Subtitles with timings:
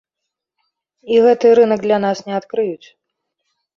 [1.15, 2.87] І гэты рынак для нас не адкрыюць.